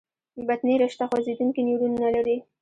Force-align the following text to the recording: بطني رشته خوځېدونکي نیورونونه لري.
بطني 0.47 0.73
رشته 0.83 1.03
خوځېدونکي 1.09 1.61
نیورونونه 1.67 2.07
لري. 2.15 2.37